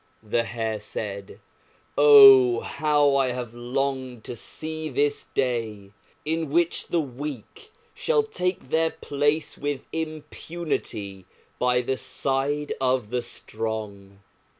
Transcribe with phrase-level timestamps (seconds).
[0.23, 1.39] The Hare said,
[1.95, 5.91] "Oh, how I have longed to see this day,
[6.25, 11.27] in which the weak shall take their place with impunity
[11.59, 14.21] by the side of the strong."